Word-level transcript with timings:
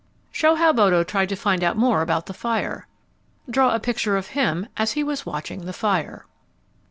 _Show 0.33 0.55
how 0.55 0.73
Bodo 0.73 1.03
tried 1.03 1.29
to 1.29 1.35
find 1.35 1.63
out 1.63 1.77
more 1.77 2.01
about 2.01 2.25
the 2.25 2.33
fire. 2.33 2.87
_Draw 3.47 3.75
a 3.75 3.79
picture 3.79 4.17
of 4.17 4.29
him 4.29 4.65
as 4.75 4.93
he 4.93 5.03
was 5.03 5.27
watching 5.27 5.65
the 5.65 5.73
fire. 5.73 6.25